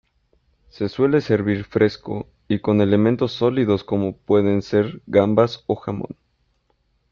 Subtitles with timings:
[0.69, 6.17] Se suele servir fresco y con elementos sólidos como pueden se gambas o jamón.